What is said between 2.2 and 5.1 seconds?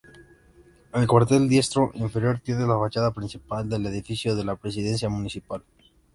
tiene la fachada principal del edificio de la presidencia